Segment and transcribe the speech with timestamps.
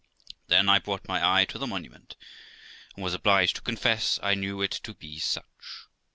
[0.47, 2.15] Then I brought my eye to the Monument,
[2.95, 5.85] and was obliged to confess I knew it to be such.